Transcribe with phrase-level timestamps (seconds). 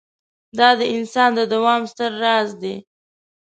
[0.57, 2.75] دا د انسان د دوام ستر راز دی.